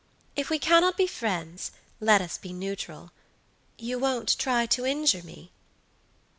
[0.35, 1.69] If we cannot be friends,
[1.99, 3.11] let us be neutral.
[3.77, 5.51] You won't try to injure me?"